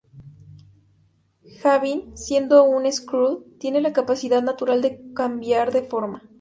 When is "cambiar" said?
5.13-5.71